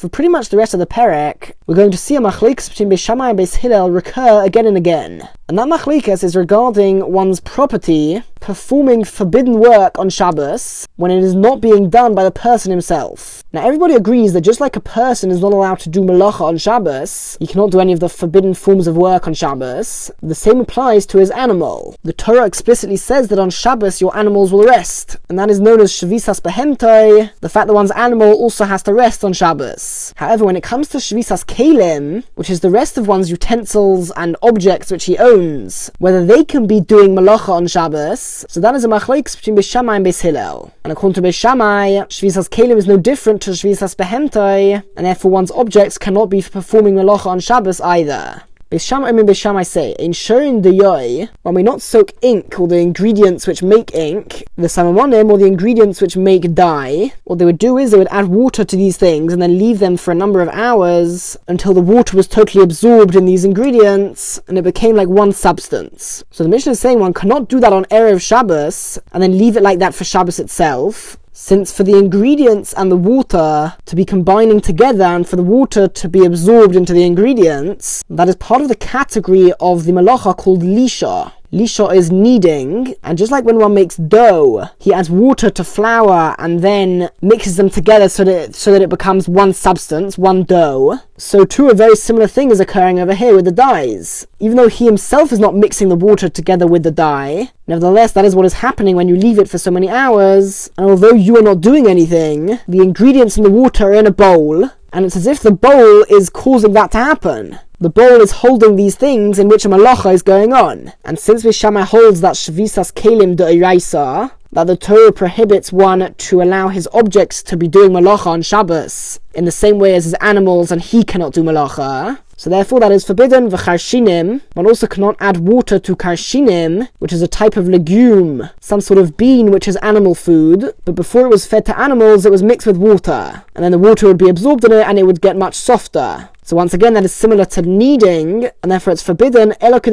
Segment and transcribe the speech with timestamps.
[0.00, 2.88] For pretty much the rest of the Perek, we're going to see a machlekes between
[2.88, 5.28] Beis Shammai and Beis Hillel recur again and again.
[5.46, 11.34] And that machlekes is regarding one's property performing forbidden work on Shabbos when it is
[11.34, 13.44] not being done by the person himself.
[13.52, 16.56] Now everybody agrees that just like a person is not allowed to do malacha on
[16.56, 20.60] Shabbos, he cannot do any of the forbidden forms of work on Shabbos, the same
[20.60, 21.94] applies to his animal.
[22.02, 25.80] The Torah explicitly says that on Shabbos your animals will rest, and that is known
[25.80, 30.14] as Shavisas Behemtai, the fact that one's animal also has to rest on Shabbos.
[30.16, 34.36] However, when it comes to Shavisas Kalim, which is the rest of one's utensils and
[34.42, 38.84] objects which he owns, whether they can be doing malacha on Shabbos, so that is
[38.84, 40.70] a machlokes between Beis and Beis.
[40.84, 45.30] And according to Beis Shammai, Shvisas Kalim is no different to Shvisas Behemtai, and therefore
[45.30, 48.42] one's objects cannot be performing malacha on Shabbos either.
[48.72, 52.58] Bisham I mean Bisham I say, in showing the yoy, when we not soak ink
[52.58, 57.38] or the ingredients which make ink, the samamonim or the ingredients which make dye, what
[57.38, 59.98] they would do is they would add water to these things and then leave them
[59.98, 64.56] for a number of hours until the water was totally absorbed in these ingredients and
[64.56, 66.24] it became like one substance.
[66.30, 69.58] So the Mishnah is saying one cannot do that on Erev Shabbos and then leave
[69.58, 74.04] it like that for Shabbos itself since for the ingredients and the water to be
[74.04, 78.60] combining together and for the water to be absorbed into the ingredients, that is part
[78.60, 81.32] of the category of the malacha called lisha.
[81.52, 86.34] Lisha is kneading, and just like when one makes dough, he adds water to flour
[86.38, 91.00] and then mixes them together so that so that it becomes one substance, one dough.
[91.18, 94.26] So too a very similar thing is occurring over here with the dyes.
[94.40, 98.24] Even though he himself is not mixing the water together with the dye, nevertheless that
[98.24, 101.36] is what is happening when you leave it for so many hours, and although you
[101.36, 105.16] are not doing anything, the ingredients in the water are in a bowl, and it's
[105.16, 107.58] as if the bowl is causing that to happen.
[107.82, 110.92] The bowl is holding these things in which a malacha is going on.
[111.04, 116.68] And since Vishama holds that Shvisas Kalim de that the Torah prohibits one to allow
[116.68, 120.70] his objects to be doing malacha on Shabbos in the same way as his animals
[120.70, 123.48] and he cannot do malacha, so therefore that is forbidden.
[123.50, 124.42] V'charshinim.
[124.54, 128.98] One also cannot add water to karshinim, which is a type of legume, some sort
[128.98, 130.72] of bean which is animal food.
[130.84, 133.78] But before it was fed to animals, it was mixed with water, and then the
[133.78, 136.28] water would be absorbed in it, and it would get much softer.
[136.44, 139.54] So once again, that is similar to kneading, and therefore it's forbidden.
[139.60, 139.86] Unless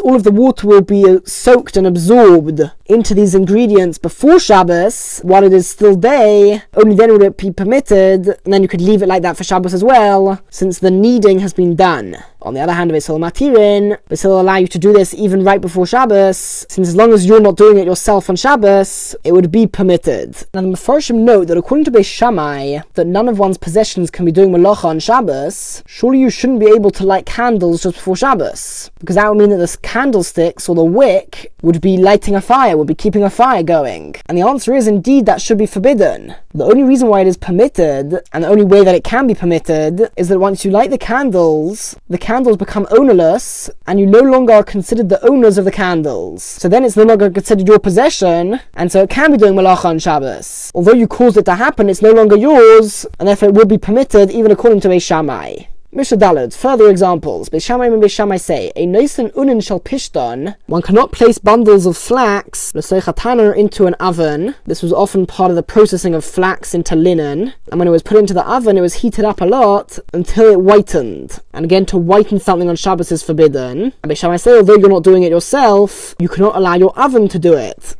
[0.00, 5.20] all of the water will be uh, soaked and absorbed into these ingredients before Shabbos,
[5.22, 8.80] while it is still day, only then would it be permitted, and then you could
[8.80, 12.16] leave it like that for Shabbos as well, since the kneading has been done.
[12.44, 15.60] On the other hand, Beis Matirin, Beis will allow you to do this even right
[15.60, 19.52] before Shabbos, since as long as you're not doing it yourself on Shabbos, it would
[19.52, 20.34] be permitted.
[20.52, 24.24] Now the Mefarshim note that according to Beis Shammai, that none of one's possessions can
[24.24, 28.16] be doing malacha on Shabbos, surely you shouldn't be able to light candles just before
[28.16, 32.40] Shabbos, because that would mean that the candlesticks or the wick would be lighting a
[32.40, 34.16] fire, would be keeping a fire going.
[34.26, 36.34] And the answer is indeed that should be forbidden.
[36.54, 39.34] The only reason why it is permitted, and the only way that it can be
[39.34, 44.20] permitted, is that once you light the candles, the candles become ownerless, and you no
[44.20, 46.42] longer are considered the owners of the candles.
[46.42, 49.84] So then it's no longer considered your possession, and so it can be doing malacha
[49.86, 50.72] on Shabbos.
[50.74, 53.78] Although you caused it to happen, it's no longer yours, and therefore it would be
[53.78, 55.64] permitted even according to a Shammai.
[55.94, 56.16] Mishnah
[56.56, 57.50] further examples.
[57.50, 60.54] Beishamai and Beishamai say, a noisen unin shall pishton.
[60.64, 62.72] One cannot place bundles of flax,
[63.52, 64.54] into an oven.
[64.64, 67.52] This was often part of the processing of flax into linen.
[67.70, 70.52] And when it was put into the oven, it was heated up a lot until
[70.52, 71.40] it whitened.
[71.52, 73.92] And again, to whiten something on Shabbos is forbidden.
[74.02, 77.38] And Beishamai say, although you're not doing it yourself, you cannot allow your oven to
[77.38, 77.96] do it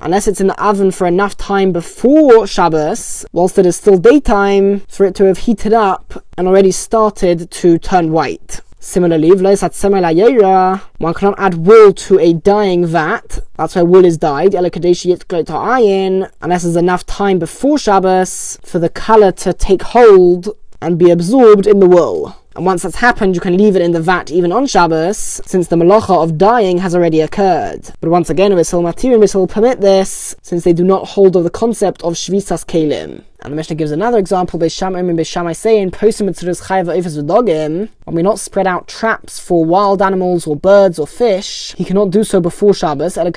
[0.00, 4.80] unless it's in the oven for enough time before Shabbos, whilst it is still daytime,
[4.80, 8.60] for it to have heated up and already started to turn white.
[8.80, 13.38] Similarly, one cannot add wool to a dyeing vat.
[13.56, 14.54] That's why wool is dyed.
[14.54, 20.48] Unless there's enough time before Shabbos for the color to take hold
[20.80, 22.36] and be absorbed in the wool.
[22.54, 25.68] And once that's happened, you can leave it in the vat even on Shabbos, since
[25.68, 27.90] the malacha of dyeing has already occurred.
[28.00, 31.44] But once again, Vishal Matir and will permit this, since they do not hold of
[31.44, 33.22] the concept of Shvisas Kalim.
[33.40, 37.88] And the Mishnah gives another example, Beishamim and Beishamai say Posim Mitzuris Chayva Ofis V'dogim,
[38.04, 42.10] when we not spread out traps for wild animals or birds or fish, he cannot
[42.10, 43.36] do so before Shabbos, unless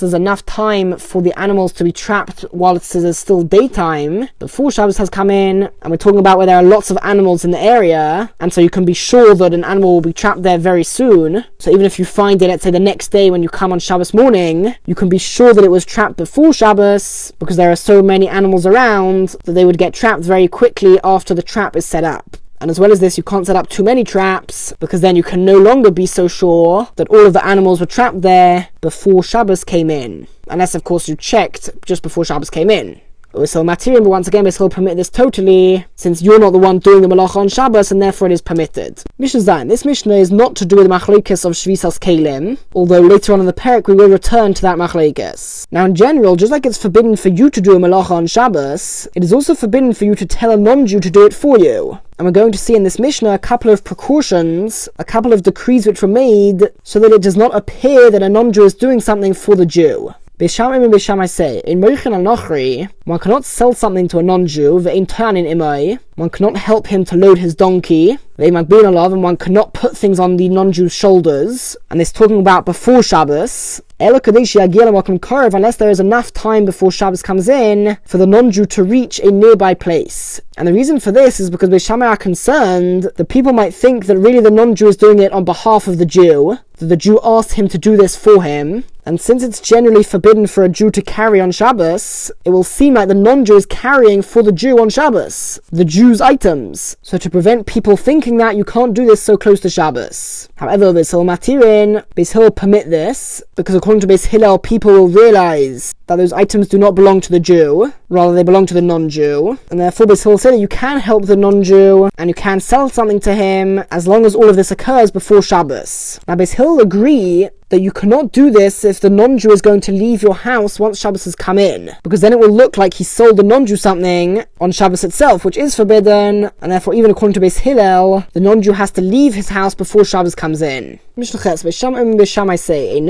[0.00, 4.70] there's enough time for the animals to be trapped while it is still daytime, before
[4.70, 7.50] Shabbos has come in, and we're talking about where there are lots of animals in
[7.50, 10.58] the area, and so you can be sure that an animal will be trapped there
[10.58, 11.44] very soon.
[11.58, 13.78] So even if you find it, let's say the next day when you come on
[13.78, 17.76] Shabbos morning, you can be sure that it was trapped before Shabbos, because there are
[17.76, 21.86] so many animals around that they would get trapped very quickly after the trap is
[21.86, 22.36] set up.
[22.60, 25.22] And as well as this, you can't set up too many traps because then you
[25.22, 29.22] can no longer be so sure that all of the animals were trapped there before
[29.22, 30.26] Shabbos came in.
[30.48, 33.00] Unless, of course, you checked just before Shabbos came in.
[33.44, 37.08] So but once again, Beis permit this totally, since you're not the one doing the
[37.08, 39.02] Malacha on Shabbos, and therefore it is permitted.
[39.18, 39.68] Mishnah Zayin.
[39.68, 43.40] This Mishnah is not to do with the Machlekes of Shvisas Kalim, although later on
[43.40, 45.66] in the Perek we will return to that Machlekes.
[45.70, 49.06] Now in general, just like it's forbidden for you to do a Malacha on Shabbos,
[49.14, 51.98] it is also forbidden for you to tell a non-Jew to do it for you.
[52.18, 55.42] And we're going to see in this Mishnah a couple of precautions, a couple of
[55.42, 59.00] decrees which were made, so that it does not appear that a non-Jew is doing
[59.00, 60.14] something for the Jew.
[60.38, 64.80] Bishamim and Bishamai say, in Moichin al Nochri, one cannot sell something to a non-Jew,
[64.80, 69.38] ve'in in imai, one cannot help him to load his donkey, ve'in magbin and one
[69.38, 75.88] cannot put things on the non-Jew's shoulders, and this talking about before Shabbos, unless there
[75.88, 80.38] is enough time before Shabbos comes in for the non-Jew to reach a nearby place.
[80.58, 84.18] And the reason for this is because Beishamai are concerned that people might think that
[84.18, 87.54] really the non-Jew is doing it on behalf of the Jew, that the Jew asked
[87.54, 91.00] him to do this for him, and since it's generally forbidden for a Jew to
[91.00, 94.90] carry on Shabbos, it will seem like the non-Jew is carrying for the Jew on
[94.90, 96.96] Shabbos, the Jew's items.
[97.02, 100.48] So to prevent people thinking that, you can't do this so close to Shabbos.
[100.56, 105.08] However, Beis Hillel Matirin, Beis Hillel permit this, because according to Beis Hillel, people will
[105.08, 108.82] realize that those items do not belong to the Jew, rather they belong to the
[108.82, 112.60] non-Jew, and therefore Beis Hillel said that you can help the non-Jew, and you can
[112.60, 116.20] sell something to him, as long as all of this occurs before Shabbos.
[116.28, 119.90] Now Beis Hillel agree that you cannot do this if the non-Jew is going to
[119.90, 123.04] leave your house once Shabbos has come in, because then it will look like he
[123.04, 127.40] sold the non-Jew something on Shabbos itself, which is forbidden, and therefore even according to
[127.40, 131.00] Beis Hillel, the non-Jew has to leave his house before Shabbos comes in.
[131.16, 133.00] Mishnah Ches, Beis I say,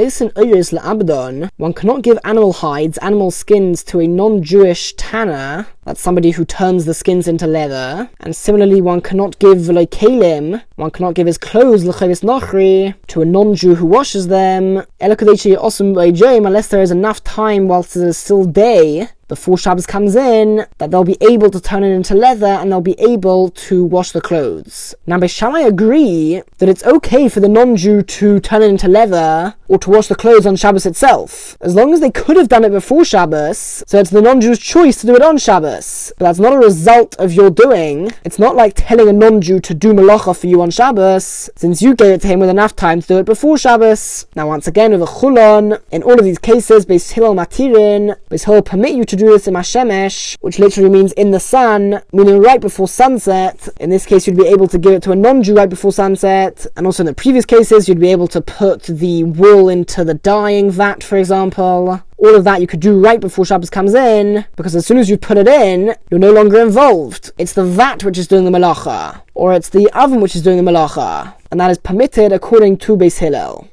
[1.56, 2.52] one cannot give animal
[2.86, 8.10] hides, animal skins to a non-Jewish tanner, that's somebody who turns the skins into leather.
[8.20, 13.22] And similarly, one cannot give like kalim, one cannot give his clothes l'chavis nachri to
[13.22, 14.82] a non-Jew who washes them.
[15.00, 20.90] Unless there is enough time whilst it is still day before Shabbos comes in, that
[20.90, 24.20] they'll be able to turn it into leather and they'll be able to wash the
[24.20, 24.94] clothes.
[25.06, 29.54] Now, shall I agree that it's okay for the non-Jew to turn it into leather
[29.68, 32.64] or to wash the clothes on Shabbos itself, as long as they could have done
[32.64, 36.12] it before Shabbos, so it's the non-Jew's choice to do it on Shabbos.
[36.18, 38.12] But that's not a result of your doing.
[38.24, 41.94] It's not like telling a non-Jew to do malacha for you on Shabbos, since you
[41.94, 44.26] gave it to him with enough time to do it before Shabbos.
[44.34, 48.44] Now, once again, with a chulon, in all of these cases, Beis Hillel Matirin, Beis
[48.44, 52.40] Hillel permit you to do this in Hashemesh, which literally means in the sun, meaning
[52.40, 53.68] right before sunset.
[53.80, 56.66] In this case, you'd be able to give it to a non-Jew right before sunset,
[56.76, 60.14] and also in the previous cases, you'd be able to put the wool into the
[60.14, 62.02] dyeing vat, for example.
[62.18, 65.10] All of that you could do right before Shabbos comes in, because as soon as
[65.10, 67.32] you put it in, you're no longer involved.
[67.38, 70.62] It's the vat which is doing the malacha, or it's the oven which is doing
[70.62, 73.68] the malacha, and that is permitted according to Beis Hillel.